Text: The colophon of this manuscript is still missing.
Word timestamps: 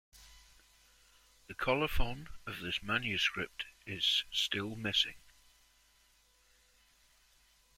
The 1.45 1.53
colophon 1.53 2.29
of 2.47 2.57
this 2.61 2.81
manuscript 2.81 3.65
is 3.85 4.23
still 4.31 4.75
missing. 4.75 5.17